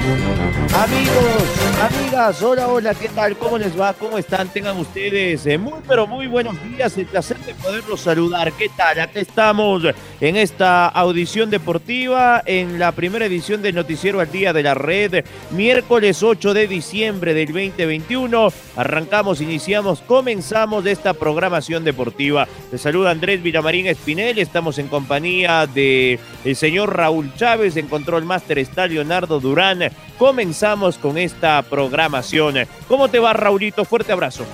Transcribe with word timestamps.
Amigos, 0.00 1.44
amigas, 1.82 2.42
hola, 2.42 2.68
hola, 2.68 2.94
¿qué 2.94 3.08
tal? 3.10 3.36
¿Cómo 3.36 3.58
les 3.58 3.78
va? 3.78 3.92
¿Cómo 3.92 4.16
están? 4.16 4.48
Tengan 4.48 4.78
ustedes 4.78 5.44
eh, 5.44 5.58
muy, 5.58 5.80
pero 5.86 6.06
muy 6.06 6.26
buenos 6.26 6.56
días. 6.64 6.96
El 6.96 7.06
placer 7.06 7.38
de 7.40 7.54
poderlos 7.54 8.00
saludar. 8.00 8.50
¿Qué 8.52 8.70
tal? 8.70 8.98
Aquí 9.00 9.18
estamos 9.18 9.82
en 10.20 10.36
esta 10.36 10.86
audición 10.88 11.50
deportiva, 11.50 12.42
en 12.44 12.78
la 12.78 12.92
primera 12.92 13.26
edición 13.26 13.62
del 13.62 13.74
Noticiero 13.74 14.20
al 14.20 14.30
Día 14.30 14.52
de 14.52 14.62
la 14.62 14.74
Red, 14.74 15.24
miércoles 15.50 16.22
8 16.22 16.54
de 16.54 16.66
diciembre 16.66 17.34
del 17.34 17.46
2021. 17.46 18.52
Arrancamos, 18.76 19.40
iniciamos, 19.40 20.00
comenzamos 20.02 20.84
esta 20.86 21.14
programación 21.14 21.84
deportiva. 21.84 22.46
Les 22.70 22.80
saluda 22.80 23.10
Andrés 23.10 23.42
Villamarín 23.42 23.86
Espinel. 23.86 24.38
Estamos 24.38 24.78
en 24.78 24.88
compañía 24.88 25.66
de 25.66 26.18
el 26.44 26.56
señor 26.56 26.96
Raúl 26.96 27.34
Chávez, 27.34 27.76
en 27.76 27.88
Control 27.88 28.24
Master 28.24 28.58
está 28.58 28.86
Leonardo 28.86 29.40
Durán. 29.40 29.90
Comenzamos 30.18 30.98
con 30.98 31.16
esta 31.16 31.62
programación. 31.62 32.56
¿Cómo 32.88 33.08
te 33.08 33.18
va, 33.18 33.32
Raulito? 33.32 33.84
Fuerte 33.84 34.12
abrazo. 34.12 34.44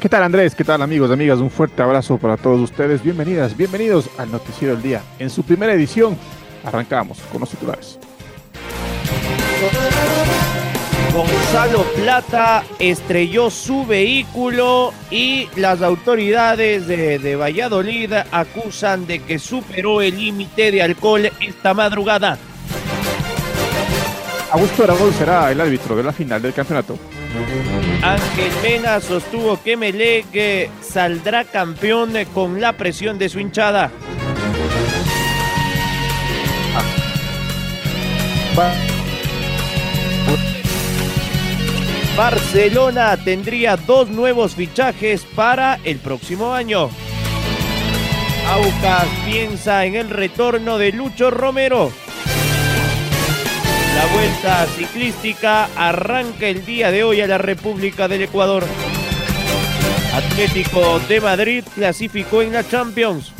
¿Qué 0.00 0.08
tal 0.08 0.22
Andrés? 0.22 0.54
¿Qué 0.54 0.62
tal 0.62 0.80
amigos, 0.80 1.10
amigas? 1.10 1.40
Un 1.40 1.50
fuerte 1.50 1.82
abrazo 1.82 2.18
para 2.18 2.36
todos 2.36 2.60
ustedes. 2.60 3.02
Bienvenidas, 3.02 3.56
bienvenidos 3.56 4.08
al 4.16 4.30
Noticiero 4.30 4.74
del 4.74 4.82
Día. 4.82 5.02
En 5.18 5.28
su 5.28 5.42
primera 5.42 5.72
edición, 5.72 6.16
arrancamos 6.62 7.18
con 7.32 7.40
los 7.40 7.50
titulares. 7.50 7.98
Gonzalo 11.12 11.82
Plata 11.96 12.62
estrelló 12.78 13.50
su 13.50 13.84
vehículo 13.86 14.92
y 15.10 15.48
las 15.56 15.82
autoridades 15.82 16.86
de, 16.86 17.18
de 17.18 17.34
Valladolid 17.34 18.12
acusan 18.30 19.04
de 19.04 19.18
que 19.18 19.40
superó 19.40 20.00
el 20.00 20.16
límite 20.16 20.70
de 20.70 20.80
alcohol 20.80 21.28
esta 21.40 21.74
madrugada. 21.74 22.38
Augusto 24.50 24.84
Aragón 24.84 25.12
será 25.12 25.50
el 25.52 25.60
árbitro 25.60 25.94
de 25.94 26.02
la 26.02 26.12
final 26.12 26.40
del 26.40 26.54
campeonato. 26.54 26.98
Ángel 28.02 28.52
Mena 28.62 29.00
sostuvo 29.00 29.60
que 29.62 29.76
Melec 29.76 30.70
saldrá 30.80 31.44
campeón 31.44 32.14
con 32.32 32.60
la 32.60 32.72
presión 32.72 33.18
de 33.18 33.28
su 33.28 33.40
hinchada. 33.40 33.90
Barcelona 42.16 43.16
tendría 43.16 43.76
dos 43.76 44.08
nuevos 44.08 44.54
fichajes 44.54 45.24
para 45.36 45.78
el 45.84 45.98
próximo 45.98 46.52
año. 46.52 46.90
Aucas 48.50 49.06
piensa 49.26 49.84
en 49.84 49.94
el 49.94 50.10
retorno 50.10 50.78
de 50.78 50.90
Lucho 50.92 51.30
Romero. 51.30 51.92
La 53.98 54.06
vuelta 54.14 54.64
ciclística 54.76 55.68
arranca 55.74 56.46
el 56.46 56.64
día 56.64 56.92
de 56.92 57.02
hoy 57.02 57.20
a 57.20 57.26
la 57.26 57.36
República 57.36 58.06
del 58.06 58.22
Ecuador. 58.22 58.64
Atlético 60.14 61.00
de 61.08 61.20
Madrid 61.20 61.64
clasificó 61.74 62.42
en 62.42 62.52
la 62.52 62.62
Champions. 62.62 63.32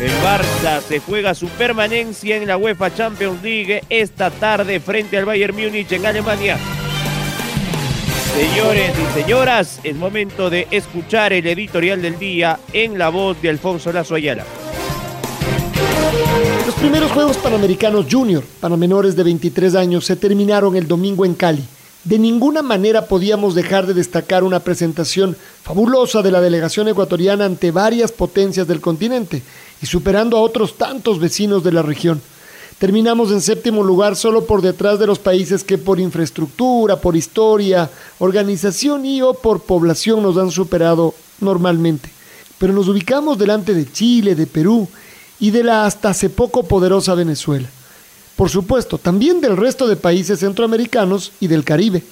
El 0.00 0.10
Barça 0.20 0.80
se 0.80 0.98
juega 0.98 1.32
su 1.32 1.46
permanencia 1.50 2.36
en 2.36 2.48
la 2.48 2.56
UEFA 2.56 2.92
Champions 2.92 3.40
League 3.40 3.84
esta 3.88 4.32
tarde 4.32 4.80
frente 4.80 5.16
al 5.16 5.26
Bayern 5.26 5.54
Múnich 5.54 5.92
en 5.92 6.06
Alemania. 6.06 6.58
Señores 8.34 8.90
y 8.98 9.20
señoras, 9.20 9.78
es 9.84 9.94
momento 9.94 10.50
de 10.50 10.66
escuchar 10.72 11.32
el 11.32 11.46
editorial 11.46 12.02
del 12.02 12.18
día 12.18 12.58
en 12.72 12.98
la 12.98 13.10
voz 13.10 13.40
de 13.40 13.50
Alfonso 13.50 13.92
Lazo 13.92 14.16
Ayala. 14.16 14.44
Primeros 16.84 17.12
Juegos 17.12 17.38
Panamericanos 17.38 18.04
Junior 18.10 18.44
para 18.60 18.76
menores 18.76 19.16
de 19.16 19.22
23 19.22 19.74
años 19.74 20.04
se 20.04 20.16
terminaron 20.16 20.76
el 20.76 20.86
domingo 20.86 21.24
en 21.24 21.32
Cali. 21.32 21.64
De 22.04 22.18
ninguna 22.18 22.60
manera 22.60 23.06
podíamos 23.06 23.54
dejar 23.54 23.86
de 23.86 23.94
destacar 23.94 24.44
una 24.44 24.60
presentación 24.60 25.34
fabulosa 25.62 26.20
de 26.20 26.30
la 26.30 26.42
delegación 26.42 26.86
ecuatoriana 26.86 27.46
ante 27.46 27.70
varias 27.70 28.12
potencias 28.12 28.68
del 28.68 28.82
continente 28.82 29.42
y 29.80 29.86
superando 29.86 30.36
a 30.36 30.42
otros 30.42 30.76
tantos 30.76 31.18
vecinos 31.18 31.64
de 31.64 31.72
la 31.72 31.80
región. 31.80 32.20
Terminamos 32.78 33.32
en 33.32 33.40
séptimo 33.40 33.82
lugar 33.82 34.14
solo 34.14 34.44
por 34.44 34.60
detrás 34.60 34.98
de 34.98 35.06
los 35.06 35.18
países 35.18 35.64
que 35.64 35.78
por 35.78 35.98
infraestructura, 35.98 37.00
por 37.00 37.16
historia, 37.16 37.90
organización 38.18 39.06
y 39.06 39.22
o 39.22 39.32
por 39.32 39.62
población 39.62 40.22
nos 40.22 40.36
han 40.36 40.50
superado 40.50 41.14
normalmente. 41.40 42.10
Pero 42.58 42.74
nos 42.74 42.88
ubicamos 42.88 43.38
delante 43.38 43.72
de 43.72 43.90
Chile, 43.90 44.34
de 44.34 44.46
Perú 44.46 44.86
y 45.40 45.50
de 45.50 45.64
la 45.64 45.86
hasta 45.86 46.10
hace 46.10 46.30
poco 46.30 46.62
poderosa 46.62 47.14
Venezuela. 47.14 47.68
Por 48.36 48.50
supuesto, 48.50 48.98
también 48.98 49.40
del 49.40 49.56
resto 49.56 49.86
de 49.86 49.96
países 49.96 50.40
centroamericanos 50.40 51.32
y 51.40 51.46
del 51.46 51.64
Caribe. 51.64 52.02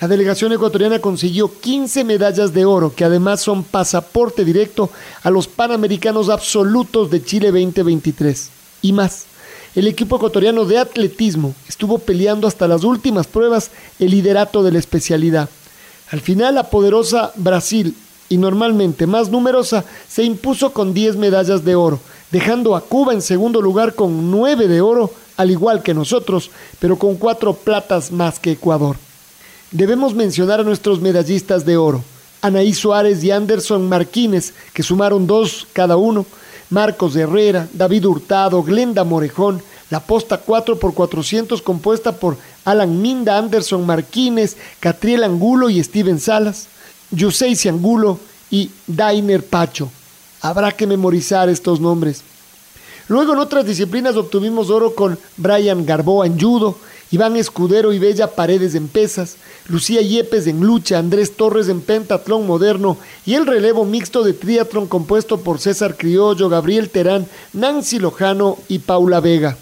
La 0.00 0.08
delegación 0.08 0.52
ecuatoriana 0.52 0.98
consiguió 0.98 1.60
15 1.60 2.04
medallas 2.04 2.52
de 2.52 2.64
oro, 2.64 2.92
que 2.94 3.04
además 3.04 3.40
son 3.40 3.62
pasaporte 3.62 4.44
directo 4.44 4.90
a 5.22 5.30
los 5.30 5.46
Panamericanos 5.46 6.28
absolutos 6.28 7.10
de 7.10 7.24
Chile 7.24 7.52
2023. 7.52 8.50
Y 8.82 8.92
más, 8.92 9.26
el 9.74 9.86
equipo 9.86 10.16
ecuatoriano 10.16 10.64
de 10.64 10.78
atletismo 10.78 11.54
estuvo 11.68 11.98
peleando 11.98 12.46
hasta 12.46 12.68
las 12.68 12.84
últimas 12.84 13.26
pruebas 13.26 13.70
el 13.98 14.10
liderato 14.10 14.62
de 14.62 14.72
la 14.72 14.78
especialidad. 14.78 15.48
Al 16.10 16.20
final, 16.20 16.56
la 16.56 16.68
poderosa 16.68 17.32
Brasil, 17.36 17.94
y 18.28 18.36
normalmente 18.36 19.06
más 19.06 19.30
numerosa, 19.30 19.84
se 20.08 20.24
impuso 20.24 20.72
con 20.72 20.92
10 20.92 21.16
medallas 21.16 21.64
de 21.64 21.74
oro, 21.74 22.00
dejando 22.32 22.74
a 22.74 22.80
Cuba 22.80 23.12
en 23.12 23.22
segundo 23.22 23.60
lugar 23.60 23.94
con 23.94 24.30
nueve 24.30 24.66
de 24.66 24.80
oro, 24.80 25.12
al 25.36 25.50
igual 25.50 25.82
que 25.82 25.94
nosotros, 25.94 26.50
pero 26.80 26.98
con 26.98 27.16
cuatro 27.16 27.52
platas 27.52 28.10
más 28.10 28.38
que 28.40 28.52
Ecuador. 28.52 28.96
Debemos 29.70 30.14
mencionar 30.14 30.60
a 30.60 30.64
nuestros 30.64 31.00
medallistas 31.00 31.64
de 31.64 31.76
oro, 31.76 32.02
Anaí 32.40 32.72
Suárez 32.72 33.22
y 33.22 33.30
Anderson 33.30 33.88
Martínez, 33.88 34.54
que 34.72 34.82
sumaron 34.82 35.26
dos 35.26 35.68
cada 35.72 35.96
uno, 35.96 36.26
Marcos 36.70 37.14
Herrera, 37.16 37.68
David 37.72 38.06
Hurtado, 38.06 38.62
Glenda 38.62 39.04
Morejón, 39.04 39.62
la 39.90 40.00
posta 40.00 40.38
4 40.38 40.78
por 40.78 40.94
400 40.94 41.60
compuesta 41.60 42.12
por 42.12 42.38
Alan 42.64 43.00
Minda, 43.02 43.36
Anderson 43.36 43.84
Martínez, 43.84 44.56
Catriel 44.80 45.22
Angulo 45.22 45.68
y 45.68 45.84
Steven 45.84 46.18
Salas, 46.18 46.68
Yusei 47.10 47.56
Angulo 47.68 48.18
y 48.50 48.70
Dainer 48.86 49.44
Pacho. 49.44 49.90
Habrá 50.42 50.72
que 50.72 50.86
memorizar 50.86 51.48
estos 51.48 51.80
nombres. 51.80 52.22
Luego 53.08 53.32
en 53.32 53.38
otras 53.38 53.64
disciplinas 53.64 54.16
obtuvimos 54.16 54.70
oro 54.70 54.94
con 54.94 55.18
Brian 55.36 55.86
Garboa 55.86 56.26
en 56.26 56.38
judo, 56.38 56.76
Iván 57.12 57.36
Escudero 57.36 57.92
y 57.92 57.98
Bella 57.98 58.34
Paredes 58.34 58.74
en 58.74 58.88
pesas, 58.88 59.36
Lucía 59.68 60.00
Yepes 60.00 60.46
en 60.46 60.60
lucha, 60.60 60.98
Andrés 60.98 61.36
Torres 61.36 61.68
en 61.68 61.80
pentatlón 61.80 62.46
moderno 62.46 62.96
y 63.24 63.34
el 63.34 63.46
relevo 63.46 63.84
mixto 63.84 64.24
de 64.24 64.32
triatlón 64.32 64.88
compuesto 64.88 65.38
por 65.40 65.60
César 65.60 65.96
Criollo, 65.96 66.48
Gabriel 66.48 66.90
Terán, 66.90 67.26
Nancy 67.52 67.98
Lojano 67.98 68.58
y 68.68 68.80
Paula 68.80 69.20
Vega. 69.20 69.56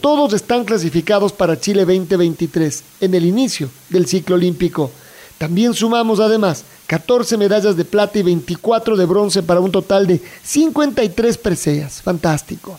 Todos 0.00 0.32
están 0.32 0.64
clasificados 0.64 1.32
para 1.32 1.58
Chile 1.58 1.84
2023 1.84 2.84
en 3.00 3.14
el 3.14 3.26
inicio 3.26 3.68
del 3.90 4.06
ciclo 4.06 4.36
olímpico. 4.36 4.90
También 5.38 5.74
sumamos 5.74 6.20
además 6.20 6.64
14 6.86 7.36
medallas 7.36 7.76
de 7.76 7.84
plata 7.84 8.18
y 8.18 8.22
24 8.22 8.96
de 8.96 9.04
bronce 9.04 9.42
para 9.42 9.60
un 9.60 9.70
total 9.70 10.06
de 10.06 10.20
53 10.42 11.38
preseas. 11.38 12.00
Fantástico. 12.00 12.78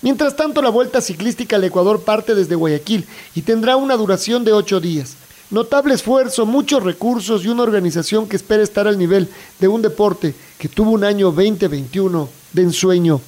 Mientras 0.00 0.36
tanto, 0.36 0.62
la 0.62 0.70
Vuelta 0.70 1.00
Ciclística 1.00 1.56
al 1.56 1.64
Ecuador 1.64 2.02
parte 2.02 2.34
desde 2.34 2.54
Guayaquil 2.54 3.06
y 3.34 3.42
tendrá 3.42 3.76
una 3.76 3.96
duración 3.96 4.44
de 4.44 4.52
8 4.52 4.80
días. 4.80 5.16
Notable 5.50 5.94
esfuerzo, 5.94 6.46
muchos 6.46 6.84
recursos 6.84 7.44
y 7.44 7.48
una 7.48 7.62
organización 7.62 8.28
que 8.28 8.36
espera 8.36 8.62
estar 8.62 8.86
al 8.86 8.98
nivel 8.98 9.28
de 9.58 9.66
un 9.66 9.82
deporte 9.82 10.34
que 10.58 10.68
tuvo 10.68 10.92
un 10.92 11.04
año 11.04 11.32
2021 11.32 12.28
de 12.52 12.62
ensueño. 12.62 13.20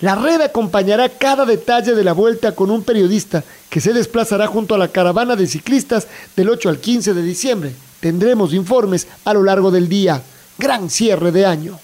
La 0.00 0.16
red 0.16 0.40
acompañará 0.40 1.08
cada 1.08 1.44
detalle 1.46 1.94
de 1.94 2.04
la 2.04 2.12
vuelta 2.12 2.52
con 2.52 2.70
un 2.70 2.82
periodista 2.82 3.42
que 3.70 3.80
se 3.80 3.92
desplazará 3.92 4.46
junto 4.48 4.74
a 4.74 4.78
la 4.78 4.88
caravana 4.88 5.34
de 5.34 5.46
ciclistas 5.46 6.08
del 6.36 6.50
8 6.50 6.68
al 6.68 6.78
15 6.78 7.14
de 7.14 7.22
diciembre. 7.22 7.74
Tendremos 8.00 8.54
informes 8.54 9.08
a 9.24 9.34
lo 9.34 9.42
largo 9.42 9.70
del 9.70 9.88
día. 9.88 10.22
Gran 10.56 10.88
cierre 10.88 11.32
de 11.32 11.46
año. 11.46 11.78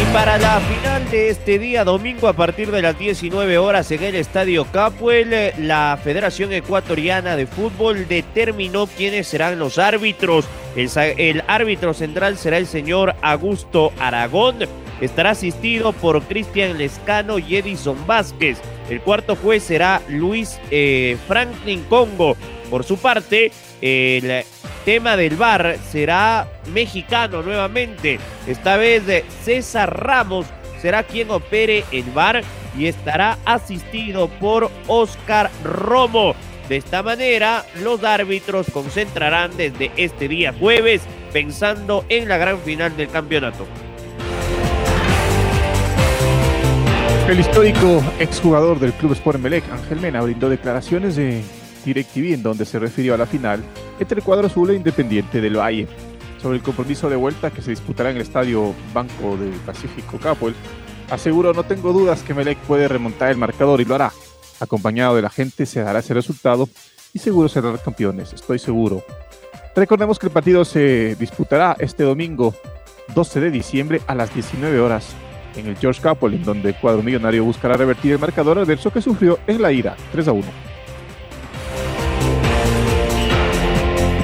Y 0.00 0.12
para 0.12 0.38
la 0.38 0.60
final 0.60 1.10
de 1.10 1.30
este 1.30 1.58
día, 1.58 1.84
domingo, 1.84 2.26
a 2.26 2.32
partir 2.32 2.70
de 2.72 2.82
las 2.82 2.98
19 2.98 3.58
horas 3.58 3.90
en 3.92 4.02
el 4.02 4.16
Estadio 4.16 4.64
Capuel, 4.64 5.52
la 5.58 5.98
Federación 6.02 6.52
Ecuatoriana 6.52 7.36
de 7.36 7.46
Fútbol 7.46 8.08
determinó 8.08 8.86
quiénes 8.86 9.28
serán 9.28 9.58
los 9.58 9.78
árbitros. 9.78 10.46
El, 10.74 10.90
el 11.18 11.44
árbitro 11.46 11.94
central 11.94 12.38
será 12.38 12.58
el 12.58 12.66
señor 12.66 13.14
Augusto 13.22 13.92
Aragón. 14.00 14.56
Estará 15.00 15.30
asistido 15.30 15.92
por 15.92 16.22
Cristian 16.22 16.78
Lescano 16.78 17.38
y 17.38 17.56
Edison 17.56 18.06
Vázquez. 18.06 18.58
El 18.92 19.00
cuarto 19.00 19.36
juez 19.36 19.62
será 19.62 20.02
Luis 20.10 20.60
eh, 20.70 21.16
Franklin 21.26 21.82
Congo. 21.84 22.36
Por 22.68 22.84
su 22.84 22.98
parte, 22.98 23.50
el 23.80 24.44
tema 24.84 25.16
del 25.16 25.36
bar 25.36 25.78
será 25.90 26.46
mexicano 26.74 27.40
nuevamente. 27.40 28.18
Esta 28.46 28.76
vez 28.76 29.02
César 29.44 29.98
Ramos 29.98 30.44
será 30.82 31.04
quien 31.04 31.30
opere 31.30 31.84
el 31.90 32.04
bar 32.10 32.42
y 32.76 32.84
estará 32.84 33.38
asistido 33.46 34.28
por 34.28 34.70
Oscar 34.88 35.50
Romo. 35.64 36.34
De 36.68 36.76
esta 36.76 37.02
manera, 37.02 37.64
los 37.82 38.04
árbitros 38.04 38.66
concentrarán 38.74 39.56
desde 39.56 39.90
este 39.96 40.28
día 40.28 40.52
jueves 40.52 41.00
pensando 41.32 42.04
en 42.10 42.28
la 42.28 42.36
gran 42.36 42.58
final 42.60 42.94
del 42.94 43.08
campeonato. 43.08 43.66
El 47.28 47.40
histórico 47.40 48.02
exjugador 48.18 48.78
del 48.78 48.92
Club 48.92 49.12
Sport 49.12 49.38
Melec, 49.38 49.64
Ángel 49.70 50.00
Mena, 50.00 50.20
brindó 50.20 50.50
declaraciones 50.50 51.16
de 51.16 51.42
DirecTV 51.84 52.34
en 52.34 52.42
donde 52.42 52.66
se 52.66 52.78
refirió 52.78 53.14
a 53.14 53.16
la 53.16 53.26
final 53.26 53.62
entre 53.98 54.18
el 54.18 54.24
cuadro 54.24 54.48
azul 54.48 54.70
e 54.70 54.74
Independiente 54.74 55.40
del 55.40 55.56
Valle. 55.56 55.86
Sobre 56.42 56.56
el 56.56 56.62
compromiso 56.62 57.08
de 57.08 57.16
vuelta 57.16 57.50
que 57.50 57.62
se 57.62 57.70
disputará 57.70 58.10
en 58.10 58.16
el 58.16 58.22
Estadio 58.22 58.74
Banco 58.92 59.36
del 59.36 59.52
Pacífico 59.64 60.18
Capoel, 60.18 60.54
aseguró 61.10 61.54
no 61.54 61.62
tengo 61.62 61.92
dudas 61.92 62.22
que 62.22 62.34
Melec 62.34 62.58
puede 62.58 62.88
remontar 62.88 63.30
el 63.30 63.38
marcador 63.38 63.80
y 63.80 63.84
lo 63.84 63.94
hará. 63.94 64.12
Acompañado 64.60 65.16
de 65.16 65.22
la 65.22 65.30
gente 65.30 65.64
se 65.64 65.80
dará 65.80 66.00
ese 66.00 66.14
resultado 66.14 66.68
y 67.14 67.20
seguro 67.20 67.48
serán 67.48 67.78
campeones, 67.78 68.32
estoy 68.32 68.58
seguro. 68.58 69.04
Recordemos 69.74 70.18
que 70.18 70.26
el 70.26 70.32
partido 70.32 70.64
se 70.64 71.14
disputará 71.14 71.76
este 71.78 72.02
domingo 72.02 72.54
12 73.14 73.40
de 73.40 73.50
diciembre 73.50 74.02
a 74.06 74.14
las 74.14 74.34
19 74.34 74.80
horas 74.80 75.14
en 75.56 75.66
el 75.66 75.76
George 75.76 76.00
Capel, 76.00 76.34
en 76.34 76.44
donde 76.44 76.70
el 76.70 76.74
cuadro 76.76 77.02
millonario 77.02 77.44
buscará 77.44 77.76
revertir 77.76 78.12
el 78.12 78.18
marcador 78.18 78.58
adverso 78.58 78.92
que 78.92 79.00
sufrió 79.00 79.38
en 79.46 79.62
la 79.62 79.72
ira 79.72 79.96
3 80.12 80.28
a 80.28 80.32
1. 80.32 80.44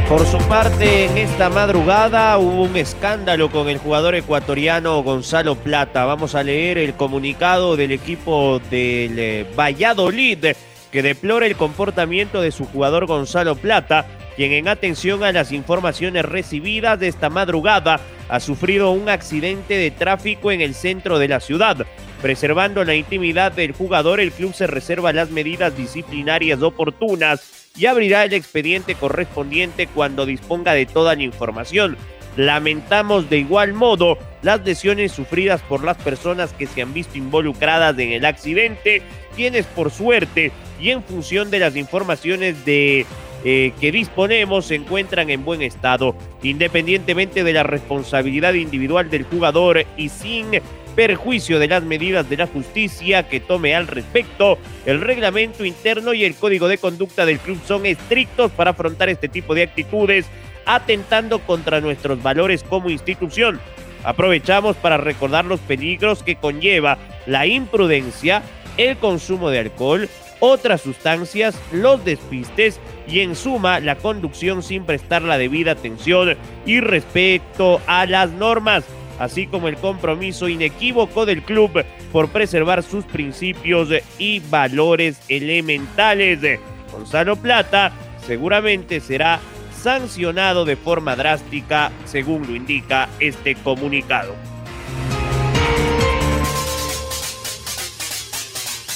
Por 0.09 0.25
su 0.25 0.39
parte, 0.49 1.05
en 1.05 1.19
esta 1.19 1.51
madrugada 1.51 2.39
hubo 2.39 2.63
un 2.63 2.77
escándalo 2.79 3.51
con 3.51 3.69
el 3.69 3.77
jugador 3.77 4.15
ecuatoriano 4.15 5.03
Gonzalo 5.03 5.55
Plata. 5.55 6.07
Vamos 6.07 6.35
a 6.35 6.43
leer 6.43 6.79
el 6.79 6.95
comunicado 6.95 7.77
del 7.77 7.93
equipo 7.93 8.59
del 8.71 9.19
eh, 9.19 9.47
Valladolid 9.55 10.47
que 10.91 11.03
deplora 11.03 11.45
el 11.45 11.57
comportamiento 11.57 12.41
de 12.41 12.53
su 12.53 12.65
jugador 12.65 13.05
Gonzalo 13.05 13.57
Plata, 13.57 14.07
quien 14.39 14.53
en 14.53 14.69
atención 14.69 15.25
a 15.25 15.33
las 15.33 15.51
informaciones 15.51 16.25
recibidas 16.25 17.01
de 17.01 17.09
esta 17.09 17.29
madrugada 17.29 17.99
ha 18.29 18.39
sufrido 18.39 18.93
un 18.93 19.09
accidente 19.09 19.75
de 19.75 19.91
tráfico 19.91 20.53
en 20.53 20.61
el 20.61 20.75
centro 20.75 21.19
de 21.19 21.27
la 21.27 21.41
ciudad. 21.41 21.85
Preservando 22.23 22.85
la 22.85 22.95
intimidad 22.95 23.51
del 23.51 23.73
jugador, 23.73 24.21
el 24.21 24.31
club 24.31 24.55
se 24.55 24.69
reserva 24.69 25.13
las 25.13 25.33
medidas 25.33 25.77
disciplinarias 25.77 26.63
oportunas 26.63 27.71
y 27.77 27.87
abrirá 27.87 28.23
el 28.23 28.33
expediente 28.33 28.95
correspondiente 28.95 29.89
cuando 29.89 30.25
disponga 30.25 30.73
de 30.73 30.87
toda 30.87 31.17
la 31.17 31.25
información. 31.25 31.97
Lamentamos 32.37 33.29
de 33.29 33.39
igual 33.39 33.73
modo 33.73 34.19
las 34.43 34.65
lesiones 34.65 35.11
sufridas 35.11 35.63
por 35.63 35.83
las 35.83 35.97
personas 35.97 36.53
que 36.53 36.69
se 36.69 36.81
han 36.81 36.95
visto 36.95 37.19
involucradas 37.19 37.99
en 37.99 38.13
el 38.13 38.25
accidente, 38.25 39.03
quienes 39.35 39.67
por 39.67 39.91
suerte 39.91 40.53
y 40.79 40.91
en 40.91 41.03
función 41.03 41.51
de 41.51 41.59
las 41.59 41.75
informaciones 41.75 42.65
de 42.65 43.05
eh, 43.45 43.73
que 43.81 43.93
disponemos 43.93 44.67
se 44.67 44.75
encuentran 44.75 45.31
en 45.31 45.45
buen 45.45 45.63
estado, 45.63 46.17
independientemente 46.43 47.45
de 47.45 47.53
la 47.53 47.63
responsabilidad 47.63 48.55
individual 48.55 49.11
del 49.11 49.25
jugador 49.25 49.85
y 49.97 50.09
sin 50.09 50.61
perjuicio 50.97 51.61
de 51.61 51.69
las 51.69 51.85
medidas 51.85 52.29
de 52.29 52.37
la 52.37 52.49
justicia 52.49 53.29
que 53.29 53.39
tome 53.39 53.77
al 53.77 53.87
respecto. 53.87 54.59
El 54.85 55.01
reglamento 55.01 55.65
interno 55.65 56.13
y 56.13 56.25
el 56.25 56.35
código 56.35 56.67
de 56.67 56.79
conducta 56.79 57.25
del 57.25 57.39
club 57.39 57.61
son 57.65 57.87
estrictos 57.87 58.51
para 58.51 58.73
afrontar 58.73 59.09
este 59.09 59.29
tipo 59.29 59.55
de 59.55 59.63
actitudes, 59.63 60.27
atentando 60.67 61.39
contra 61.39 61.81
nuestros 61.81 62.21
valores 62.21 62.65
como 62.65 62.91
institución. 62.91 63.61
Aprovechamos 64.03 64.75
para 64.75 64.97
recordar 64.97 65.45
los 65.45 65.61
peligros 65.61 66.25
que 66.25 66.35
conlleva 66.35 66.99
la 67.27 67.47
imprudencia, 67.47 68.43
el 68.77 68.97
consumo 68.97 69.51
de 69.51 69.61
alcohol, 69.61 70.09
otras 70.41 70.83
sustancias, 70.83 71.59
los 71.73 72.05
despistes 72.05 72.81
y 73.09 73.21
en 73.21 73.35
suma 73.35 73.81
la 73.81 73.97
conducción 73.97 74.63
sin 74.63 74.85
prestar 74.85 75.23
la 75.23 75.39
debida 75.39 75.73
atención 75.73 76.37
y 76.67 76.81
respeto 76.81 77.81
a 77.87 78.07
las 78.07 78.31
normas, 78.31 78.85
así 79.19 79.47
como 79.47 79.69
el 79.69 79.77
compromiso 79.77 80.49
inequívoco 80.49 81.27
del 81.27 81.43
club 81.43 81.85
por 82.13 82.29
preservar 82.29 82.83
sus 82.83 83.05
principios 83.05 83.89
y 84.19 84.41
valores 84.41 85.21
elementales. 85.29 86.61
Gonzalo 86.93 87.37
Plata 87.37 87.93
seguramente 88.27 89.01
será 89.01 89.41
sancionado 89.73 90.65
de 90.65 90.77
forma 90.77 91.17
drástica, 91.17 91.93
según 92.05 92.47
lo 92.47 92.57
indica 92.57 93.09
este 93.21 93.55
comunicado. 93.55 94.35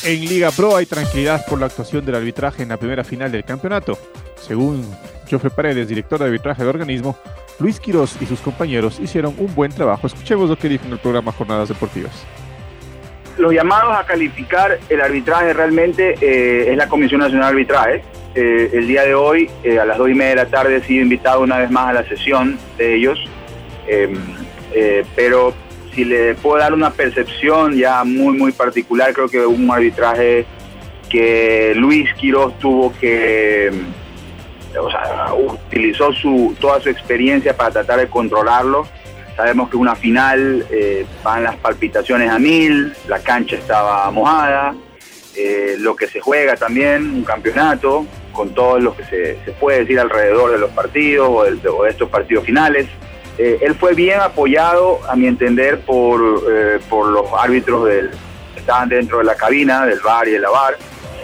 En 0.04 0.20
Liga 0.20 0.50
Pro 0.50 0.74
hay 0.74 0.84
tranquilidad 0.84 1.46
por 1.46 1.60
la 1.60 1.66
actuación 1.66 2.04
del 2.04 2.16
arbitraje 2.16 2.64
en 2.64 2.70
la 2.70 2.76
primera 2.76 3.04
final 3.04 3.30
del 3.30 3.44
campeonato. 3.44 3.96
Según 4.34 4.84
Joffre 5.30 5.50
Paredes, 5.50 5.86
director 5.86 6.18
de 6.18 6.24
arbitraje 6.24 6.62
del 6.62 6.70
organismo, 6.70 7.16
Luis 7.60 7.78
Quiroz 7.78 8.16
y 8.20 8.26
sus 8.26 8.40
compañeros 8.40 8.98
hicieron 8.98 9.36
un 9.38 9.54
buen 9.54 9.70
trabajo. 9.70 10.08
Escuchemos 10.08 10.50
lo 10.50 10.56
que 10.56 10.68
dijo 10.68 10.86
en 10.86 10.94
el 10.94 10.98
programa 10.98 11.30
Jornadas 11.30 11.68
Deportivas. 11.68 12.26
Los 13.38 13.54
llamados 13.54 13.96
a 13.96 14.04
calificar 14.04 14.80
el 14.88 15.00
arbitraje 15.00 15.52
realmente 15.52 16.16
eh, 16.20 16.72
es 16.72 16.76
la 16.76 16.88
Comisión 16.88 17.20
Nacional 17.20 17.54
de 17.54 17.60
Arbitraje. 17.60 18.04
Eh, 18.34 18.70
el 18.72 18.88
día 18.88 19.04
de 19.04 19.14
hoy, 19.14 19.48
eh, 19.62 19.78
a 19.78 19.84
las 19.84 19.98
dos 19.98 20.10
y 20.10 20.14
media 20.14 20.30
de 20.30 20.36
la 20.36 20.46
tarde, 20.46 20.78
he 20.78 20.82
sido 20.82 21.02
invitado 21.02 21.42
una 21.42 21.58
vez 21.58 21.70
más 21.70 21.90
a 21.90 21.92
la 21.92 22.08
sesión 22.08 22.58
de 22.76 22.96
ellos. 22.96 23.20
Em, 23.86 24.18
pero 25.14 25.54
si 25.94 26.04
le 26.04 26.34
puedo 26.34 26.58
dar 26.58 26.72
una 26.72 26.90
percepción 26.90 27.76
ya 27.76 28.04
muy, 28.04 28.36
muy 28.36 28.52
particular, 28.52 29.12
creo 29.12 29.28
que 29.28 29.44
un 29.44 29.70
arbitraje 29.70 30.46
que 31.08 31.74
Luis 31.76 32.12
Quiroz 32.14 32.58
tuvo 32.58 32.92
que, 32.98 33.70
o 34.80 34.90
sea, 34.90 35.34
utilizó 35.34 36.12
su, 36.12 36.56
toda 36.58 36.80
su 36.80 36.88
experiencia 36.88 37.54
para 37.56 37.70
tratar 37.70 38.00
de 38.00 38.08
controlarlo. 38.08 38.86
Sabemos 39.36 39.68
que 39.70 39.76
una 39.76 39.94
final 39.94 40.66
eh, 40.70 41.06
van 41.22 41.44
las 41.44 41.56
palpitaciones 41.56 42.30
a 42.30 42.38
mil, 42.38 42.94
la 43.08 43.18
cancha 43.18 43.56
estaba 43.56 44.10
mojada, 44.10 44.74
eh, 45.36 45.76
lo 45.78 45.96
que 45.96 46.06
se 46.06 46.20
juega 46.20 46.56
también, 46.56 47.10
un 47.10 47.24
campeonato, 47.24 48.06
con 48.32 48.54
todo 48.54 48.78
lo 48.78 48.96
que 48.96 49.04
se, 49.04 49.52
puede 49.60 49.80
decir 49.80 50.00
alrededor 50.00 50.52
de 50.52 50.58
los 50.58 50.70
partidos 50.70 51.28
o 51.30 51.44
de 51.44 51.90
estos 51.90 52.08
partidos 52.08 52.44
finales. 52.44 52.88
Eh, 53.44 53.58
él 53.60 53.74
fue 53.74 53.92
bien 53.92 54.20
apoyado, 54.20 55.00
a 55.08 55.16
mi 55.16 55.26
entender, 55.26 55.80
por, 55.80 56.44
eh, 56.48 56.78
por 56.88 57.08
los 57.08 57.26
árbitros 57.36 57.86
del, 57.86 58.10
que 58.54 58.60
estaban 58.60 58.88
dentro 58.88 59.18
de 59.18 59.24
la 59.24 59.34
cabina, 59.34 59.84
del 59.84 59.98
bar 59.98 60.28
y 60.28 60.30
de 60.30 60.38
la 60.38 60.48
bar. 60.48 60.76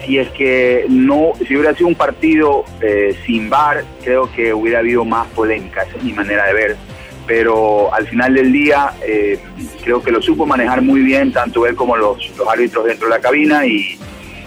Si 0.05 0.19
es 0.19 0.29
que 0.31 0.85
no, 0.89 1.31
si 1.47 1.55
hubiera 1.55 1.75
sido 1.75 1.87
un 1.87 1.95
partido 1.95 2.65
eh, 2.81 3.17
sin 3.25 3.49
bar, 3.49 3.85
creo 4.03 4.33
que 4.33 4.53
hubiera 4.53 4.81
habido 4.81 5.05
más 5.05 5.29
polémica, 5.29 5.85
esa 5.85 5.97
es 5.97 6.03
mi 6.03 6.13
manera 6.13 6.45
de 6.47 6.55
ver. 6.55 6.77
Pero 7.25 7.95
al 7.95 8.09
final 8.09 8.35
del 8.35 8.53
día, 8.53 8.91
creo 9.85 10.03
que 10.03 10.11
lo 10.11 10.21
supo 10.21 10.45
manejar 10.45 10.83
muy 10.83 11.03
bien, 11.03 11.31
tanto 11.31 11.67
él 11.67 11.77
como 11.77 11.97
los, 11.97 12.37
los 12.37 12.49
árbitros 12.49 12.87
dentro 12.87 13.07
de 13.07 13.15
la 13.15 13.21
cabina. 13.21 13.65
Y, 13.65 13.97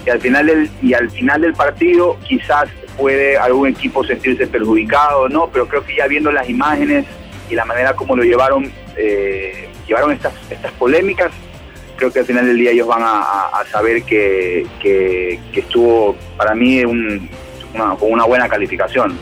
y, 0.06 0.10
al 0.10 0.20
final 0.20 0.48
del, 0.48 0.70
y 0.82 0.94
al 0.94 1.10
final 1.10 1.40
del 1.40 1.54
partido, 1.54 2.18
quizás 2.28 2.68
puede 2.98 3.38
algún 3.38 3.70
equipo 3.70 4.04
sentirse 4.04 4.46
perjudicado, 4.48 5.30
¿no? 5.30 5.48
Pero 5.54 5.68
creo 5.68 5.86
que 5.86 5.96
ya 5.96 6.08
viendo 6.08 6.32
las 6.32 6.50
imágenes, 6.50 7.06
y 7.52 7.56
la 7.56 7.66
manera 7.66 7.94
como 7.96 8.16
lo 8.16 8.24
llevaron, 8.24 8.72
eh, 8.96 9.70
llevaron 9.86 10.14
estas, 10.14 10.34
estas 10.50 10.72
polémicas, 10.74 11.32
creo 11.98 12.12
que 12.12 12.20
al 12.20 12.26
final 12.26 12.48
del 12.48 12.58
día 12.58 12.72
ellos 12.72 12.88
van 12.88 13.02
a, 13.04 13.64
saber 13.70 14.04
que, 14.04 14.66
que, 14.80 15.40
estuvo 15.54 16.16
para 16.38 16.56
mí 16.56 16.82
con 16.84 18.12
una 18.12 18.24
buena 18.26 18.48
calificación. 18.50 19.20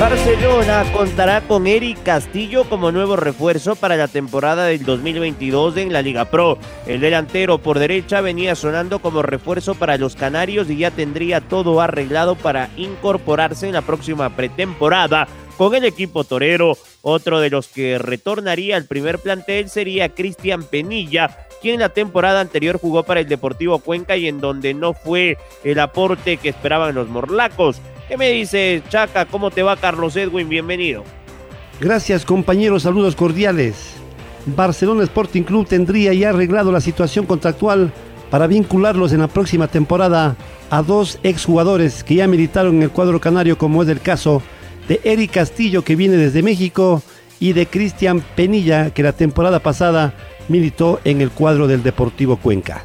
Barcelona 0.00 0.84
contará 0.92 1.40
con 1.40 1.66
Eric 1.66 2.02
Castillo 2.02 2.64
como 2.68 2.92
nuevo 2.92 3.16
refuerzo 3.16 3.76
para 3.76 3.96
la 3.96 4.08
temporada 4.08 4.66
del 4.66 4.84
2022 4.84 5.78
en 5.78 5.90
la 5.90 6.02
Liga 6.02 6.26
Pro. 6.26 6.58
El 6.86 7.00
delantero 7.00 7.56
por 7.58 7.78
derecha 7.78 8.20
venía 8.20 8.54
sonando 8.56 8.98
como 8.98 9.22
refuerzo 9.22 9.74
para 9.74 9.96
los 9.96 10.14
Canarios 10.14 10.68
y 10.68 10.76
ya 10.76 10.90
tendría 10.90 11.40
todo 11.40 11.80
arreglado 11.80 12.34
para 12.34 12.68
incorporarse 12.76 13.68
en 13.68 13.72
la 13.72 13.80
próxima 13.80 14.36
pretemporada 14.36 15.28
con 15.56 15.74
el 15.74 15.86
equipo 15.86 16.24
torero. 16.24 16.76
Otro 17.00 17.40
de 17.40 17.48
los 17.48 17.68
que 17.68 17.96
retornaría 17.96 18.76
al 18.76 18.84
primer 18.84 19.18
plantel 19.18 19.70
sería 19.70 20.10
Cristian 20.10 20.64
Penilla, 20.64 21.48
quien 21.62 21.80
la 21.80 21.88
temporada 21.88 22.40
anterior 22.40 22.78
jugó 22.78 23.04
para 23.04 23.20
el 23.20 23.28
Deportivo 23.28 23.78
Cuenca 23.78 24.18
y 24.18 24.28
en 24.28 24.40
donde 24.40 24.74
no 24.74 24.92
fue 24.92 25.38
el 25.64 25.80
aporte 25.80 26.36
que 26.36 26.50
esperaban 26.50 26.94
los 26.94 27.08
morlacos. 27.08 27.80
¿Qué 28.08 28.16
me 28.16 28.30
dice 28.30 28.82
Chaca? 28.88 29.26
¿Cómo 29.26 29.50
te 29.50 29.64
va 29.64 29.76
Carlos 29.76 30.14
Edwin? 30.14 30.48
Bienvenido. 30.48 31.02
Gracias 31.80 32.24
compañeros, 32.24 32.84
saludos 32.84 33.16
cordiales. 33.16 33.94
Barcelona 34.46 35.02
Sporting 35.02 35.42
Club 35.42 35.66
tendría 35.66 36.14
ya 36.14 36.30
arreglado 36.30 36.70
la 36.70 36.80
situación 36.80 37.26
contractual 37.26 37.92
para 38.30 38.46
vincularlos 38.46 39.12
en 39.12 39.20
la 39.20 39.26
próxima 39.26 39.66
temporada 39.66 40.36
a 40.70 40.82
dos 40.82 41.18
exjugadores 41.24 42.04
que 42.04 42.14
ya 42.14 42.28
militaron 42.28 42.76
en 42.76 42.82
el 42.82 42.90
cuadro 42.90 43.20
canario 43.20 43.58
como 43.58 43.82
es 43.82 43.88
el 43.88 44.00
caso 44.00 44.40
de 44.86 45.00
Eric 45.02 45.32
Castillo 45.32 45.82
que 45.82 45.96
viene 45.96 46.16
desde 46.16 46.44
México 46.44 47.02
y 47.40 47.54
de 47.54 47.66
Cristian 47.66 48.22
Penilla 48.36 48.90
que 48.90 49.02
la 49.02 49.12
temporada 49.14 49.58
pasada 49.58 50.14
militó 50.48 51.00
en 51.04 51.20
el 51.20 51.30
cuadro 51.30 51.66
del 51.66 51.82
Deportivo 51.82 52.36
Cuenca. 52.36 52.84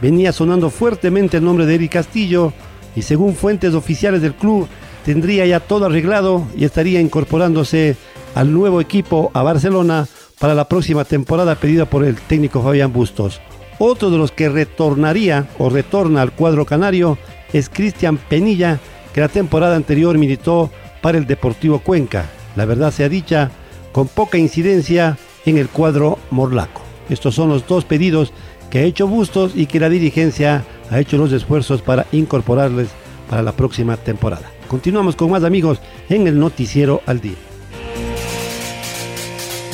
Venía 0.00 0.32
sonando 0.32 0.70
fuertemente 0.70 1.38
el 1.38 1.44
nombre 1.44 1.66
de 1.66 1.74
Eric 1.74 1.92
Castillo 1.92 2.52
y 2.96 3.02
según 3.02 3.34
fuentes 3.34 3.74
oficiales 3.74 4.22
del 4.22 4.34
club 4.34 4.68
tendría 5.04 5.46
ya 5.46 5.60
todo 5.60 5.86
arreglado 5.86 6.46
y 6.56 6.64
estaría 6.64 7.00
incorporándose 7.00 7.96
al 8.34 8.52
nuevo 8.52 8.80
equipo 8.80 9.30
a 9.34 9.42
Barcelona 9.42 10.06
para 10.38 10.54
la 10.54 10.68
próxima 10.68 11.04
temporada 11.04 11.54
pedida 11.54 11.84
por 11.84 12.04
el 12.04 12.16
técnico 12.16 12.62
Fabián 12.62 12.92
Bustos. 12.92 13.40
Otro 13.78 14.10
de 14.10 14.18
los 14.18 14.32
que 14.32 14.48
retornaría 14.48 15.48
o 15.58 15.70
retorna 15.70 16.22
al 16.22 16.32
cuadro 16.32 16.66
canario 16.66 17.18
es 17.52 17.68
Cristian 17.68 18.18
Penilla, 18.18 18.78
que 19.14 19.20
la 19.20 19.28
temporada 19.28 19.76
anterior 19.76 20.18
militó 20.18 20.70
para 21.00 21.18
el 21.18 21.26
Deportivo 21.26 21.80
Cuenca. 21.80 22.26
La 22.56 22.64
verdad 22.64 22.90
sea 22.90 23.08
dicha, 23.08 23.50
con 23.92 24.08
poca 24.08 24.38
incidencia 24.38 25.18
en 25.46 25.56
el 25.56 25.68
cuadro 25.68 26.18
morlaco. 26.30 26.82
Estos 27.08 27.34
son 27.34 27.48
los 27.48 27.66
dos 27.66 27.84
pedidos 27.84 28.32
que 28.70 28.78
ha 28.78 28.82
hecho 28.82 29.08
Bustos 29.08 29.52
y 29.54 29.66
que 29.66 29.80
la 29.80 29.88
dirigencia 29.88 30.64
ha 30.90 30.98
hecho 30.98 31.16
los 31.16 31.32
esfuerzos 31.32 31.80
para 31.82 32.06
incorporarles 32.12 32.88
para 33.28 33.42
la 33.42 33.52
próxima 33.52 33.96
temporada. 33.96 34.50
Continuamos 34.68 35.16
con 35.16 35.30
más 35.30 35.44
amigos 35.44 35.80
en 36.08 36.26
el 36.26 36.38
Noticiero 36.38 37.00
al 37.06 37.20
Día. 37.20 37.36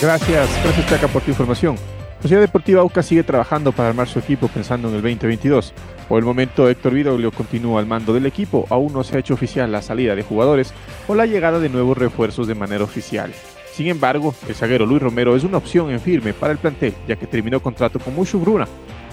Gracias, 0.01 0.49
gracias 0.63 0.87
Chaca 0.89 1.09
por 1.09 1.23
tu 1.23 1.31
información. 1.31 1.77
Sociedad 2.21 2.43
Deportiva 2.43 2.85
UCA 2.85 3.03
sigue 3.03 3.23
trabajando 3.23 3.73
para 3.73 3.91
armar 3.91 4.09
su 4.09 4.19
equipo 4.19 4.49
pensando 4.49 4.89
en 4.89 4.95
el 4.97 5.03
2022. 5.03 5.73
Por 6.09 6.19
el 6.19 6.25
momento, 6.25 6.69
Héctor 6.69 6.95
Vidoglio 6.95 7.31
continúa 7.31 7.81
al 7.81 7.87
mando 7.87 8.13
del 8.13 8.27
equipo. 8.27 8.67
Aún 8.69 8.93
no 8.93 9.05
se 9.05 9.17
ha 9.17 9.21
hecho 9.21 9.35
oficial 9.35 9.73
la 9.73 9.83
salida 9.83 10.15
de 10.15 10.23
jugadores 10.23 10.73
o 11.09 11.15
la 11.15 11.27
llegada 11.27 11.61
de 11.61 11.69
nuevos 11.69 11.97
refuerzos 11.97 12.47
de 12.47 12.55
manera 12.55 12.85
oficial. 12.85 13.33
Sin 13.73 13.89
embargo, 13.89 14.35
el 14.49 14.55
zaguero 14.55 14.87
Luis 14.87 15.03
Romero 15.03 15.37
es 15.37 15.45
una 15.45 15.59
opción 15.59 15.91
en 15.91 16.01
firme 16.01 16.33
para 16.33 16.53
el 16.53 16.59
plantel, 16.59 16.95
ya 17.07 17.17
que 17.17 17.27
terminó 17.27 17.61
contrato 17.61 17.99
con 17.99 18.15
Mushu 18.15 18.39
Bruna 18.39 18.67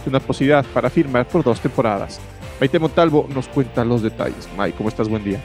una 0.09 0.19
posibilidad 0.19 0.65
para 0.73 0.89
firmar 0.89 1.27
por 1.27 1.43
dos 1.43 1.59
temporadas. 1.59 2.19
Maite 2.59 2.79
Montalvo 2.79 3.27
nos 3.33 3.47
cuenta 3.47 3.83
los 3.83 4.01
detalles. 4.01 4.47
May, 4.55 4.71
¿cómo 4.71 4.89
estás? 4.89 5.09
Buen 5.09 5.23
día. 5.23 5.39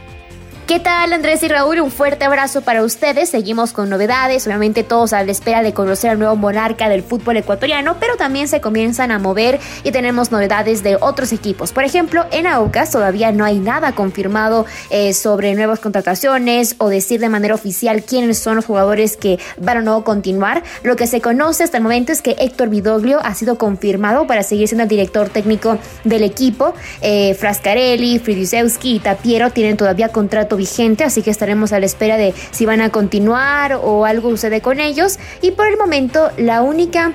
¿Qué 0.69 0.81
tal 0.81 1.15
Andrés 1.15 1.43
y 1.43 1.49
Raúl? 1.49 1.81
Un 1.81 1.91
fuerte 1.91 2.27
abrazo 2.27 2.61
para 2.61 2.83
ustedes. 2.83 3.31
Seguimos 3.31 3.73
con 3.73 3.89
novedades, 3.89 4.47
obviamente 4.47 4.85
todos 4.85 5.15
a 5.15 5.23
la 5.23 5.33
espera 5.33 5.63
de 5.63 5.73
conocer 5.73 6.11
al 6.11 6.19
nuevo 6.19 6.37
monarca 6.37 6.91
del 6.91 7.03
fútbol 7.03 7.39
ecuatoriano, 7.39 7.97
pero 7.99 8.19
también 8.19 8.49
se 8.49 8.61
comienzan 8.61 9.11
a 9.11 9.19
mover 9.19 9.61
y 9.83 9.93
tenemos 9.93 10.31
novedades 10.31 10.83
de 10.83 10.99
otros 11.01 11.33
equipos. 11.33 11.73
Por 11.73 11.85
ejemplo, 11.85 12.27
en 12.33 12.47
Aucas 12.47 12.91
todavía 12.91 13.33
no 13.33 13.47
hay 13.47 13.61
nada 13.61 13.93
confirmado 13.93 14.67
eh, 14.91 15.15
sobre 15.15 15.55
nuevas 15.55 15.81
contrataciones 15.81 16.75
o 16.77 16.91
decir 16.91 17.19
de 17.19 17.31
manera 17.31 17.55
oficial 17.55 18.03
quiénes 18.03 18.39
son 18.39 18.57
los 18.57 18.67
jugadores 18.67 19.17
que 19.17 19.39
van 19.57 19.79
a 19.79 19.81
no 19.81 20.05
continuar. 20.05 20.63
Lo 20.83 20.97
que 20.97 21.07
se 21.07 21.23
conoce 21.23 21.65
hasta 21.65 21.79
el 21.79 21.83
momento 21.83 22.13
es 22.13 22.21
que 22.21 22.37
Héctor 22.39 22.69
Vidoglio 22.69 23.21
ha 23.25 23.35
sido 23.35 23.57
confirmado 23.57 24.27
para 24.27 24.43
seguir 24.43 24.69
siendo 24.69 24.83
el 24.83 24.91
director 24.91 25.31
técnico 25.31 25.79
del 26.05 26.25
equipo. 26.25 26.75
Eh, 27.01 27.33
Frascarelli, 27.33 28.19
Fridusewski 28.19 28.97
y 28.97 28.99
Tapiero 28.99 29.51
tienen 29.51 29.79
todavía 29.79 30.11
contrato 30.11 30.58
vigente, 30.59 31.05
así 31.05 31.23
que 31.23 31.31
estaremos 31.31 31.73
a 31.73 31.81
la 31.81 31.87
espera 31.87 32.19
de 32.19 32.35
si 32.51 32.67
van 32.67 32.83
a 32.83 32.91
continuar 32.91 33.81
o 33.83 34.05
algo 34.05 34.29
sucede 34.29 34.61
con 34.61 34.81
ellos. 34.81 35.19
Y 35.41 35.53
por 35.53 35.67
el 35.67 35.79
momento, 35.79 36.31
la 36.37 36.61
única 36.61 37.15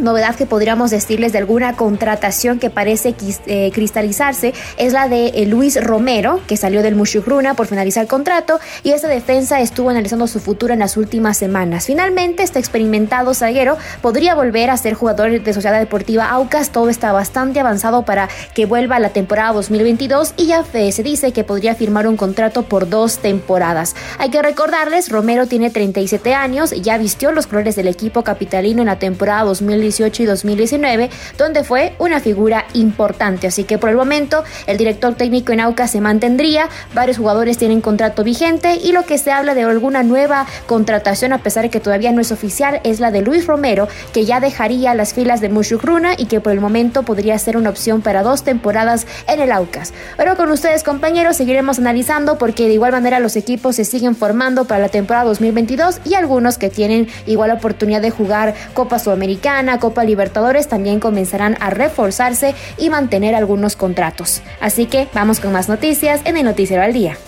novedad 0.00 0.34
que 0.34 0.46
podríamos 0.46 0.90
decirles 0.90 1.32
de 1.32 1.38
alguna 1.38 1.74
contratación 1.74 2.58
que 2.58 2.70
parece 2.70 3.14
eh, 3.46 3.70
cristalizarse 3.72 4.54
es 4.76 4.92
la 4.92 5.08
de 5.08 5.28
eh, 5.28 5.46
Luis 5.46 5.82
Romero, 5.82 6.40
que 6.46 6.56
salió 6.56 6.82
del 6.82 6.94
Mushugruna 6.94 7.54
por 7.54 7.66
finalizar 7.66 8.02
el 8.02 8.08
contrato 8.08 8.60
y 8.82 8.90
esta 8.90 9.08
defensa 9.08 9.60
estuvo 9.60 9.90
analizando 9.90 10.26
su 10.26 10.40
futuro 10.40 10.72
en 10.72 10.80
las 10.80 10.96
últimas 10.96 11.36
semanas. 11.36 11.86
Finalmente, 11.86 12.42
este 12.42 12.58
experimentado 12.58 13.34
zaguero 13.34 13.76
podría 14.02 14.34
volver 14.34 14.70
a 14.70 14.76
ser 14.76 14.94
jugador 14.94 15.42
de 15.42 15.52
Sociedad 15.52 15.78
Deportiva 15.78 16.28
Aucas. 16.28 16.70
Todo 16.70 16.88
está 16.88 17.12
bastante 17.12 17.60
avanzado 17.60 18.02
para 18.04 18.28
que 18.54 18.66
vuelva 18.66 18.96
a 18.96 19.00
la 19.00 19.10
temporada 19.10 19.52
2022 19.52 20.34
y 20.36 20.46
ya 20.46 20.64
se 20.64 21.02
dice 21.02 21.32
que 21.32 21.44
podría 21.44 21.74
firmar 21.74 22.06
un 22.06 22.16
contrato 22.16 22.62
por 22.62 22.88
dos 22.88 23.18
temporadas. 23.18 23.94
Hay 24.18 24.30
que 24.30 24.42
recordarles, 24.42 25.08
Romero 25.08 25.46
tiene 25.46 25.70
37 25.70 26.34
años, 26.34 26.70
ya 26.70 26.98
vistió 26.98 27.32
los 27.32 27.46
colores 27.46 27.76
del 27.76 27.88
equipo 27.88 28.22
capitalino 28.22 28.82
en 28.82 28.86
la 28.86 28.98
temporada 28.98 29.44
2022 29.44 29.87
2018 29.88 30.22
y 30.22 30.26
2019, 30.26 31.10
donde 31.36 31.64
fue 31.64 31.94
una 31.98 32.20
figura 32.20 32.66
importante. 32.74 33.46
Así 33.46 33.64
que 33.64 33.78
por 33.78 33.90
el 33.90 33.96
momento 33.96 34.44
el 34.66 34.76
director 34.76 35.14
técnico 35.14 35.52
en 35.52 35.60
AUCA 35.60 35.88
se 35.88 36.00
mantendría, 36.00 36.68
varios 36.94 37.16
jugadores 37.16 37.58
tienen 37.58 37.80
contrato 37.80 38.24
vigente 38.24 38.76
y 38.76 38.92
lo 38.92 39.04
que 39.04 39.18
se 39.18 39.32
habla 39.32 39.54
de 39.54 39.62
alguna 39.62 40.02
nueva 40.02 40.46
contratación, 40.66 41.32
a 41.32 41.38
pesar 41.38 41.64
de 41.64 41.70
que 41.70 41.80
todavía 41.80 42.12
no 42.12 42.20
es 42.20 42.32
oficial, 42.32 42.80
es 42.84 43.00
la 43.00 43.10
de 43.10 43.22
Luis 43.22 43.46
Romero, 43.46 43.88
que 44.12 44.24
ya 44.24 44.40
dejaría 44.40 44.94
las 44.94 45.14
filas 45.14 45.40
de 45.40 45.48
Mushukruna 45.48 46.14
y 46.16 46.26
que 46.26 46.40
por 46.40 46.52
el 46.52 46.60
momento 46.60 47.02
podría 47.02 47.38
ser 47.38 47.56
una 47.56 47.70
opción 47.70 48.02
para 48.02 48.22
dos 48.22 48.44
temporadas 48.44 49.06
en 49.26 49.40
el 49.40 49.52
Aucas. 49.52 49.92
Ahora 50.18 50.36
con 50.36 50.50
ustedes 50.50 50.82
compañeros 50.82 51.36
seguiremos 51.36 51.78
analizando 51.78 52.38
porque 52.38 52.68
de 52.68 52.74
igual 52.74 52.92
manera 52.92 53.18
los 53.20 53.36
equipos 53.36 53.76
se 53.76 53.84
siguen 53.84 54.14
formando 54.14 54.66
para 54.66 54.80
la 54.80 54.88
temporada 54.88 55.24
2022 55.24 56.00
y 56.04 56.14
algunos 56.14 56.58
que 56.58 56.68
tienen 56.68 57.08
igual 57.26 57.50
oportunidad 57.50 58.02
de 58.02 58.10
jugar 58.10 58.54
Copa 58.74 58.98
Sudamericana, 58.98 59.67
Copa 59.76 60.04
Libertadores 60.04 60.68
también 60.68 61.00
comenzarán 61.00 61.56
a 61.60 61.68
reforzarse 61.68 62.54
y 62.78 62.88
mantener 62.88 63.34
algunos 63.34 63.76
contratos. 63.76 64.40
Así 64.60 64.86
que 64.86 65.08
vamos 65.12 65.40
con 65.40 65.52
más 65.52 65.68
noticias 65.68 66.22
en 66.24 66.36
el 66.38 66.44
Noticiero 66.44 66.82
al 66.82 66.92
Día. 66.92 67.18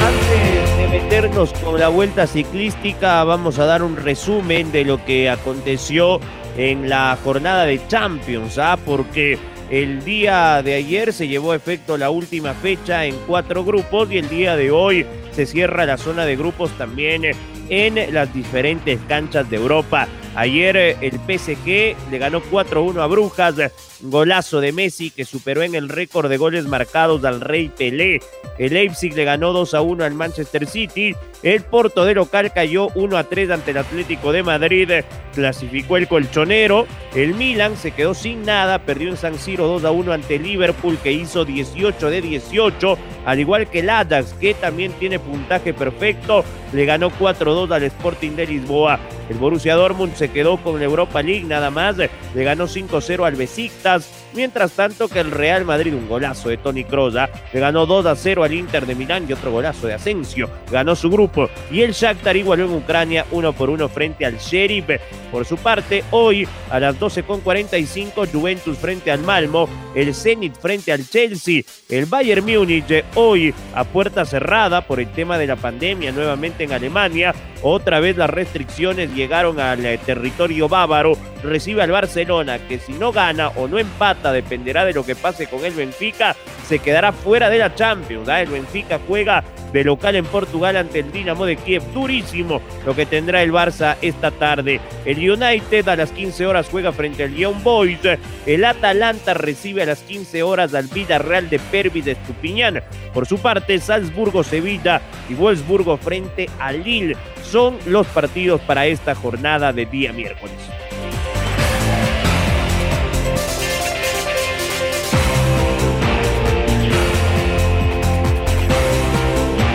Antes 0.00 0.76
de 0.76 0.88
meternos 0.88 1.52
con 1.64 1.78
la 1.78 1.88
vuelta 1.88 2.26
ciclística, 2.26 3.22
vamos 3.24 3.58
a 3.58 3.66
dar 3.66 3.82
un 3.82 3.96
resumen 3.96 4.72
de 4.72 4.84
lo 4.84 5.04
que 5.04 5.30
aconteció 5.30 6.20
en 6.56 6.88
la 6.88 7.16
jornada 7.22 7.64
de 7.64 7.80
Champions, 7.86 8.58
¿ah? 8.58 8.76
porque 8.84 9.38
el 9.70 10.04
día 10.04 10.62
de 10.62 10.74
ayer 10.74 11.12
se 11.12 11.28
llevó 11.28 11.52
a 11.52 11.56
efecto 11.56 11.96
la 11.96 12.10
última 12.10 12.54
fecha 12.54 13.04
en 13.04 13.14
cuatro 13.26 13.64
grupos 13.64 14.10
y 14.10 14.18
el 14.18 14.28
día 14.28 14.56
de 14.56 14.70
hoy 14.70 15.06
se 15.32 15.46
cierra 15.46 15.86
la 15.86 15.98
zona 15.98 16.24
de 16.24 16.36
grupos 16.36 16.70
también 16.78 17.22
en 17.68 18.12
las 18.14 18.32
diferentes 18.32 18.98
canchas 19.08 19.48
de 19.50 19.56
Europa. 19.56 20.06
Ayer 20.38 20.76
eh, 20.76 20.96
el 21.00 21.14
PSG 21.14 21.96
le 22.12 22.18
ganó 22.18 22.40
4-1 22.40 23.02
a 23.02 23.08
Brujas, 23.08 23.56
golazo 24.02 24.60
de 24.60 24.70
Messi 24.70 25.10
que 25.10 25.24
superó 25.24 25.62
en 25.62 25.74
el 25.74 25.88
récord 25.88 26.30
de 26.30 26.36
goles 26.36 26.64
marcados 26.66 27.24
al 27.24 27.40
Rey 27.40 27.72
Pelé. 27.76 28.20
El 28.56 28.74
Leipzig 28.74 29.16
le 29.16 29.24
ganó 29.24 29.52
2-1 29.52 30.04
al 30.04 30.14
Manchester 30.14 30.68
City. 30.68 31.16
El 31.42 31.64
Porto 31.64 32.04
de 32.04 32.14
local 32.14 32.52
cayó 32.52 32.86
1-3 32.90 33.52
ante 33.52 33.72
el 33.72 33.78
Atlético 33.78 34.30
de 34.30 34.44
Madrid. 34.44 34.88
Clasificó 35.34 35.96
el 35.96 36.06
colchonero. 36.06 36.86
El 37.16 37.34
Milan 37.34 37.76
se 37.76 37.90
quedó 37.90 38.14
sin 38.14 38.44
nada, 38.44 38.78
perdió 38.78 39.08
en 39.08 39.16
San 39.16 39.40
Siro 39.40 39.80
2-1 39.80 40.14
ante 40.14 40.38
Liverpool 40.38 40.98
que 41.02 41.10
hizo 41.10 41.44
18 41.44 42.10
de 42.10 42.20
18, 42.20 42.96
al 43.26 43.40
igual 43.40 43.68
que 43.68 43.80
el 43.80 43.90
Ajax 43.90 44.34
que 44.34 44.54
también 44.54 44.92
tiene 45.00 45.18
puntaje 45.18 45.74
perfecto, 45.74 46.44
le 46.72 46.84
ganó 46.84 47.10
4-2 47.10 47.74
al 47.74 47.82
Sporting 47.82 48.36
de 48.36 48.46
Lisboa. 48.46 49.00
El 49.28 49.36
Borussia 49.36 49.74
Dortmund 49.74 50.14
se 50.14 50.30
quedó 50.30 50.56
con 50.56 50.78
la 50.78 50.84
Europa 50.84 51.22
League 51.22 51.44
nada 51.44 51.70
más, 51.70 51.96
le 51.96 52.44
ganó 52.44 52.66
5-0 52.66 53.26
al 53.26 53.36
Besiktas. 53.36 54.27
Mientras 54.34 54.72
tanto 54.72 55.08
que 55.08 55.20
el 55.20 55.30
Real 55.30 55.64
Madrid, 55.64 55.94
un 55.94 56.08
golazo 56.08 56.48
de 56.48 56.58
Tony 56.58 56.84
Kroos, 56.84 57.14
le 57.14 57.60
ganó 57.60 57.86
2 57.86 58.06
a 58.06 58.16
0 58.16 58.44
al 58.44 58.52
Inter 58.52 58.86
de 58.86 58.94
Milán 58.94 59.26
y 59.28 59.32
otro 59.32 59.50
golazo 59.50 59.86
de 59.86 59.94
Asensio, 59.94 60.48
ganó 60.70 60.94
su 60.94 61.10
grupo. 61.10 61.48
Y 61.70 61.82
el 61.82 61.92
Shakhtar 61.92 62.36
igualó 62.36 62.66
en 62.66 62.74
Ucrania 62.74 63.24
uno 63.30 63.52
por 63.52 63.70
uno 63.70 63.88
frente 63.88 64.26
al 64.26 64.38
Sheriff. 64.38 64.86
Por 65.32 65.44
su 65.44 65.56
parte, 65.56 66.04
hoy 66.10 66.46
a 66.70 66.80
las 66.80 66.98
12.45 66.98 68.30
Juventus 68.30 68.78
frente 68.78 69.10
al 69.10 69.20
Malmo, 69.20 69.68
el 69.94 70.14
Zenit 70.14 70.54
frente 70.54 70.92
al 70.92 71.06
Chelsea, 71.08 71.62
el 71.88 72.06
Bayern 72.06 72.44
Múnich 72.44 73.04
hoy 73.14 73.54
a 73.74 73.84
puerta 73.84 74.24
cerrada 74.24 74.86
por 74.86 75.00
el 75.00 75.10
tema 75.12 75.38
de 75.38 75.46
la 75.46 75.56
pandemia 75.56 76.12
nuevamente 76.12 76.64
en 76.64 76.72
Alemania. 76.72 77.34
Otra 77.62 78.00
vez 78.00 78.16
las 78.16 78.30
restricciones 78.30 79.12
llegaron 79.14 79.58
al 79.58 79.84
eh, 79.84 79.98
territorio 79.98 80.68
bávaro. 80.68 81.16
Recibe 81.42 81.82
al 81.82 81.90
Barcelona 81.90 82.58
que 82.66 82.78
si 82.78 82.92
no 82.92 83.12
gana 83.12 83.48
o 83.48 83.66
no 83.68 83.78
empata, 83.78 84.17
dependerá 84.22 84.84
de 84.84 84.92
lo 84.92 85.04
que 85.04 85.16
pase 85.16 85.46
con 85.46 85.64
el 85.64 85.72
Benfica, 85.72 86.36
se 86.66 86.78
quedará 86.78 87.12
fuera 87.12 87.48
de 87.48 87.58
la 87.58 87.74
Champions. 87.74 88.28
¿ah? 88.28 88.42
El 88.42 88.50
Benfica 88.50 89.00
juega 89.06 89.44
de 89.72 89.84
local 89.84 90.16
en 90.16 90.24
Portugal 90.24 90.76
ante 90.76 91.00
el 91.00 91.12
Dinamo 91.12 91.46
de 91.46 91.56
Kiev. 91.56 91.82
Durísimo 91.92 92.60
lo 92.84 92.94
que 92.94 93.06
tendrá 93.06 93.42
el 93.42 93.52
Barça 93.52 93.96
esta 94.02 94.30
tarde. 94.30 94.80
El 95.04 95.18
United 95.18 95.88
a 95.88 95.96
las 95.96 96.10
15 96.10 96.46
horas 96.46 96.68
juega 96.70 96.92
frente 96.92 97.24
al 97.24 97.34
Young 97.34 97.62
Boys. 97.62 97.98
El 98.46 98.64
Atalanta 98.64 99.34
recibe 99.34 99.82
a 99.82 99.86
las 99.86 100.00
15 100.00 100.42
horas 100.42 100.74
al 100.74 100.86
Villarreal 100.88 101.48
de 101.48 101.58
Pervis 101.58 102.04
de 102.04 102.12
Estupiñán. 102.12 102.82
Por 103.14 103.26
su 103.26 103.38
parte, 103.38 103.78
Salzburgo-Sevilla 103.78 105.00
y 105.28 105.34
Wolfsburgo 105.34 105.96
frente 105.96 106.48
al 106.58 106.82
Lille 106.82 107.16
son 107.42 107.78
los 107.86 108.06
partidos 108.08 108.60
para 108.60 108.86
esta 108.86 109.14
jornada 109.14 109.72
de 109.72 109.86
día 109.86 110.12
miércoles. 110.12 110.56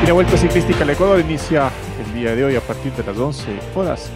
Y 0.03 0.05
la 0.05 0.11
Vuelta 0.11 0.35
Ciclística 0.35 0.83
al 0.83 0.89
Ecuador 0.89 1.21
inicia 1.21 1.71
el 2.05 2.13
día 2.13 2.35
de 2.35 2.43
hoy 2.43 2.57
a 2.57 2.59
partir 2.59 2.91
de 2.91 3.03
las 3.05 3.17
11 3.17 3.45
horas. 3.73 4.11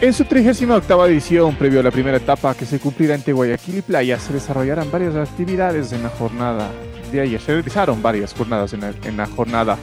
En 0.00 0.14
su 0.14 0.24
38 0.24 1.06
edición, 1.08 1.54
previo 1.56 1.80
a 1.80 1.82
la 1.82 1.90
primera 1.90 2.16
etapa 2.16 2.54
que 2.54 2.64
se 2.64 2.80
cumplirá 2.80 3.14
entre 3.14 3.34
Guayaquil 3.34 3.76
y 3.76 3.82
Playa, 3.82 4.18
se 4.18 4.32
desarrollarán 4.32 4.90
varias 4.90 5.14
actividades 5.14 5.92
en 5.92 6.04
la 6.04 6.08
jornada 6.08 6.70
de 7.12 7.20
ayer. 7.20 7.38
Se 7.38 7.52
realizaron 7.52 8.00
varias 8.00 8.32
jornadas 8.32 8.72
en 8.72 8.80
la, 8.80 8.94
en 9.04 9.18
la 9.18 9.26
jornada 9.26 9.76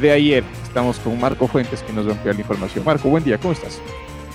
de 0.00 0.12
ayer. 0.12 0.44
Estamos 0.62 1.00
con 1.00 1.18
Marco 1.18 1.48
Fuentes 1.48 1.82
que 1.82 1.92
nos 1.92 2.06
va 2.06 2.10
a 2.10 2.14
ampliar 2.14 2.36
la 2.36 2.42
información. 2.42 2.84
Marco, 2.84 3.08
buen 3.08 3.24
día, 3.24 3.38
¿cómo 3.38 3.54
estás? 3.54 3.80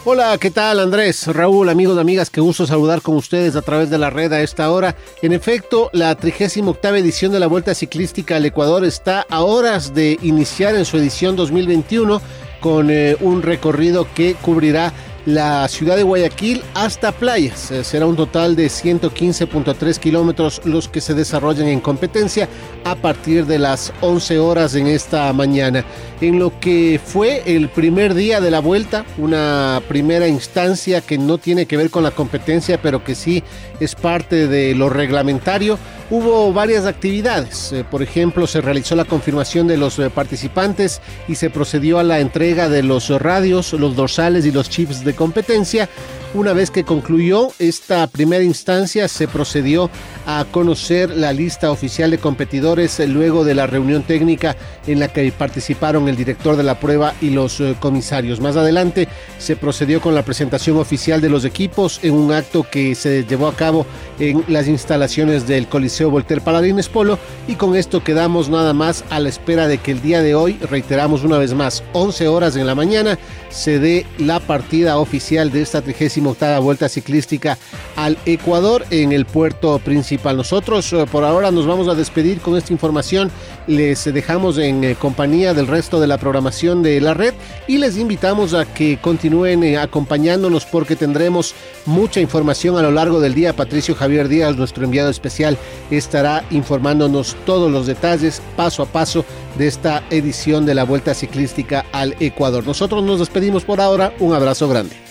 Hola, 0.04 0.36
¿qué 0.40 0.50
tal 0.50 0.80
Andrés? 0.80 1.28
Raúl, 1.28 1.70
amigos 1.70 2.00
amigas, 2.00 2.32
qué 2.32 2.42
gusto 2.42 2.66
saludar 2.66 3.04
con 3.04 3.16
ustedes 3.16 3.56
a 3.56 3.62
través 3.62 3.92
de 3.92 4.00
la 4.00 4.10
red 4.10 4.34
a 4.34 4.42
esta 4.42 4.72
hora. 4.72 4.96
En 5.22 5.32
efecto, 5.32 5.92
la 5.94 6.16
38 6.16 6.96
edición 6.96 7.32
de 7.32 7.40
la 7.40 7.46
Vuelta 7.46 7.76
Ciclística 7.76 8.38
al 8.38 8.46
Ecuador 8.48 8.84
está 8.84 9.28
a 9.30 9.44
horas 9.44 9.94
de 9.94 10.18
iniciar 10.24 10.74
en 10.74 10.86
su 10.86 10.98
edición 10.98 11.36
2021 11.36 12.20
con 12.62 12.90
eh, 12.90 13.16
un 13.20 13.44
recorrido 13.44 14.08
que 14.16 14.34
cubrirá 14.34 14.92
la 15.26 15.68
ciudad 15.68 15.96
de 15.96 16.04
Guayaquil 16.04 16.64
hasta 16.74 17.12
playas. 17.12 17.72
Eh, 17.72 17.84
será 17.84 18.06
un 18.06 18.16
total 18.16 18.56
de 18.56 18.68
115.3 18.68 19.98
kilómetros 19.98 20.62
los 20.66 20.88
que 20.88 21.02
se 21.02 21.14
desarrollan 21.14 21.68
en 21.68 21.80
competencia 21.80 22.50
a 22.84 22.96
partir 22.96 23.46
de 23.46 23.60
las 23.60 23.94
11 24.02 24.40
horas 24.40 24.76
en 24.76 24.88
esta 24.88 25.32
mañana. 25.34 25.86
En 26.22 26.40
lo 26.40 26.60
que 26.60 27.00
fue 27.04 27.44
el 27.46 27.70
primer 27.70 28.14
día 28.14 28.42
de 28.42 28.52
la 28.52 28.60
vuelta, 28.60 29.06
una 29.18 29.82
primera 29.88 30.28
instancia 30.28 31.02
que 31.02 31.18
no 31.18 31.38
tiene 31.38 31.66
que 31.66 31.78
ver 31.78 31.90
con 31.90 32.04
la 32.04 32.12
competencia, 32.12 32.82
pero 32.82 33.04
que 33.04 33.16
sí 33.16 33.44
es 33.80 33.96
parte 33.96 34.48
de 34.48 34.76
lo 34.76 34.90
reglamentario, 34.90 35.80
hubo 36.12 36.54
varias 36.54 36.86
actividades. 36.86 37.72
Eh, 37.72 37.84
por 37.90 38.04
ejemplo, 38.04 38.46
se 38.46 38.62
realizó 38.62 38.96
la 38.96 39.06
confirmación 39.06 39.68
de 39.68 39.78
los 39.78 39.98
eh, 39.98 40.10
participantes 40.10 41.02
y 41.28 41.36
se 41.36 41.50
procedió 41.50 41.98
a 41.98 42.04
la 42.04 42.20
entrega 42.20 42.70
de 42.70 42.84
los 42.84 43.10
radios, 43.10 43.74
los 43.74 43.96
dorsales 43.96 44.46
y 44.46 44.52
los 44.52 44.70
chips 44.70 45.04
de 45.04 45.11
competencia. 45.14 45.90
Una 46.34 46.54
vez 46.54 46.72
que 46.72 46.86
concluyó 46.86 47.50
esta 47.60 48.08
primera 48.08 48.42
instancia, 48.42 49.10
se 49.10 49.28
procedió 49.28 49.90
a 50.26 50.46
conocer 50.50 51.10
la 51.10 51.34
lista 51.34 51.72
oficial 51.72 52.10
de 52.10 52.20
competidores 52.20 53.00
luego 53.06 53.44
de 53.44 53.54
la 53.54 53.68
reunión 53.68 54.04
técnica 54.04 54.56
en 54.88 55.02
la 55.02 55.10
que 55.10 55.30
participaron 55.34 56.08
el 56.08 56.16
director 56.16 56.56
de 56.56 56.64
la 56.64 56.80
prueba 56.80 57.14
y 57.20 57.32
los 57.32 57.60
eh, 57.60 57.76
comisarios. 57.78 58.40
Más 58.40 58.56
adelante 58.56 59.10
se 59.40 59.58
procedió 59.58 60.00
con 60.00 60.16
la 60.16 60.24
presentación 60.24 60.78
oficial 60.78 61.20
de 61.20 61.28
los 61.28 61.44
equipos 61.44 62.00
en 62.02 62.14
un 62.14 62.32
acto 62.32 62.64
que 62.64 62.96
se 62.96 63.26
llevó 63.26 63.48
a 63.48 63.56
cabo 63.56 63.86
en 64.18 64.46
las 64.48 64.70
instalaciones 64.70 65.48
del 65.48 65.68
Coliseo 65.68 66.10
Voltaire 66.10 66.42
Paladines 66.42 66.88
Polo 66.88 67.20
y 67.50 67.56
con 67.56 67.76
esto 67.76 68.06
quedamos 68.06 68.48
nada 68.48 68.74
más 68.74 69.04
a 69.10 69.20
la 69.20 69.28
espera 69.28 69.68
de 69.68 69.80
que 69.80 69.92
el 69.92 70.02
día 70.02 70.22
de 70.22 70.34
hoy, 70.34 70.58
reiteramos 70.70 71.26
una 71.26 71.38
vez 71.38 71.54
más, 71.54 71.84
11 71.92 72.30
horas 72.30 72.56
en 72.56 72.68
la 72.68 72.76
mañana, 72.76 73.20
se 73.50 73.80
dé 73.80 74.06
la 74.18 74.40
partida 74.40 74.98
oficial 74.98 75.52
de 75.52 75.62
esta 75.62 75.82
38 76.22 76.62
vuelta 76.62 76.90
ciclística 76.90 77.58
al 77.96 78.18
Ecuador 78.26 78.86
en 78.90 79.12
el 79.12 79.26
puerto 79.26 79.78
principal. 79.80 80.38
Nosotros 80.38 80.92
eh, 80.94 81.06
por 81.12 81.24
ahora 81.24 81.52
nos 81.52 81.68
vamos 81.68 81.88
a 81.88 81.96
despedir 81.96 82.40
con 82.40 82.58
esta 82.58 82.74
información. 82.74 83.32
Les 83.68 84.06
dejamos 84.06 84.58
en 84.58 84.84
eh, 84.84 84.96
compañía 84.96 85.54
del 85.54 85.68
resto 85.68 86.00
de 86.00 86.08
la 86.08 86.18
programación 86.18 86.82
de 86.84 87.02
la 87.02 87.14
red 87.14 87.34
y 87.68 87.78
les 87.78 87.98
invitamos 87.98 88.54
a 88.54 88.66
que 88.66 89.00
continúen 89.02 89.64
eh, 89.64 89.78
acompañándonos 89.78 90.66
porque 90.66 90.96
tendremos 90.96 91.54
mucha 91.86 92.22
información 92.22 92.78
a 92.78 92.82
lo 92.82 92.92
largo 92.92 93.20
del 93.20 93.34
día. 93.34 93.56
Patricio 93.56 93.96
Javier 93.96 94.28
Díaz, 94.28 94.56
nuestro 94.56 94.86
enviado 94.86 95.10
especial, 95.10 95.58
estará 95.90 96.46
informándonos 96.52 97.36
todos 97.46 97.72
los 97.72 97.88
detalles 97.88 98.42
paso 98.56 98.84
a 98.84 98.86
paso 98.86 99.26
de 99.58 99.68
esta 99.68 100.04
edición 100.10 100.66
de 100.66 100.76
la 100.76 100.86
Vuelta 100.86 101.14
Ciclística 101.14 101.86
al 101.92 102.16
Ecuador. 102.20 102.66
Nosotros 102.66 103.04
nos 103.04 103.20
despedimos 103.20 103.66
por 103.66 103.82
ahora. 103.82 104.14
Un 104.20 104.34
abrazo 104.34 104.68
grande. 104.70 105.11